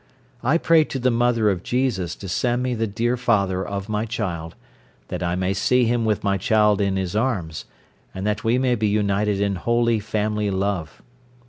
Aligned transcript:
I 0.41 0.57
pray 0.57 0.83
to 0.85 0.97
the 0.97 1.11
Mother 1.11 1.51
of 1.51 1.61
Jesus 1.61 2.15
to 2.15 2.27
send 2.27 2.63
me 2.63 2.73
the 2.73 2.87
dear 2.87 3.15
father 3.15 3.63
of 3.63 3.87
my 3.87 4.07
child, 4.07 4.55
that 5.09 5.21
I 5.21 5.35
may 5.35 5.53
see 5.53 5.85
him 5.85 6.05
with 6.05 6.23
my 6.23 6.39
child 6.39 6.81
in 6.81 6.95
his 6.95 7.15
arms, 7.15 7.65
and 8.11 8.25
that 8.25 8.43
we 8.43 8.57
may 8.57 8.73
be 8.73 8.87
united 8.87 9.39
in 9.39 9.57
holy 9.57 9.99
family 9.99 10.49
love. 10.49 11.03